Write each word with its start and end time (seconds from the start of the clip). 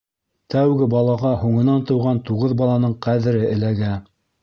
Тәүге 0.53 0.87
балаға 0.93 1.35
һуңынан 1.43 1.85
тыуған 1.91 2.25
туғыҙ 2.31 2.59
баланың 2.65 3.01
ҡәҙере 3.09 3.49
эләгә. 3.55 3.97